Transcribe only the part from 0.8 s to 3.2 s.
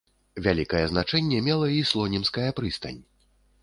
значэнне мела і слонімская прыстань.